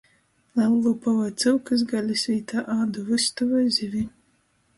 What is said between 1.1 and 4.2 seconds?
voi cyukys galis vītā ādu vystu voi zivi.